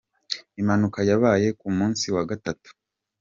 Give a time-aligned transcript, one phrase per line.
[0.61, 2.69] Impanuka yabaye ku munsi wa gatatu.